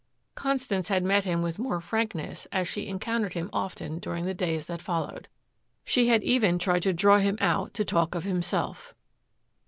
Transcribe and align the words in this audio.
Constance 0.33 0.87
had 0.87 1.03
met 1.03 1.25
him 1.25 1.43
with 1.43 1.59
more 1.59 1.79
frankness 1.79 2.47
as 2.51 2.67
she 2.67 2.87
encountered 2.87 3.33
him 3.35 3.51
often 3.53 3.99
during 3.99 4.25
the 4.25 4.33
days 4.33 4.65
that 4.65 4.81
followed. 4.81 5.27
She 5.85 6.07
had 6.07 6.23
even 6.23 6.57
tried 6.57 6.81
to 6.81 6.91
draw 6.91 7.19
him 7.19 7.37
out 7.39 7.75
to 7.75 7.85
talk 7.85 8.15
of 8.15 8.23
himself. 8.23 8.95